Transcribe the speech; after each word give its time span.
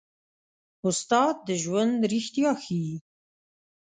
استاد 0.87 1.35
د 1.47 1.49
ژوند 1.63 1.97
رښتیا 2.11 2.51
ښيي. 2.63 2.95